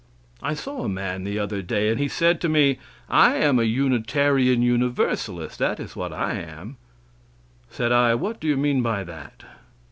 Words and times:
I 0.41 0.55
saw 0.55 0.83
a 0.83 0.89
man 0.89 1.25
the 1.25 1.37
other 1.37 1.61
day, 1.61 1.89
and 1.89 1.99
he 1.99 2.07
said 2.07 2.41
to 2.41 2.49
me, 2.49 2.79
"I 3.07 3.35
am 3.35 3.59
a 3.59 3.63
Unitarian 3.65 4.63
Universalist; 4.63 5.59
that 5.59 5.79
is 5.79 5.95
what 5.95 6.11
I 6.11 6.37
am." 6.39 6.77
Said 7.69 7.91
I, 7.91 8.15
"What 8.15 8.39
do 8.39 8.47
you 8.47 8.57
mean 8.57 8.81
by 8.81 9.03
that?" 9.03 9.43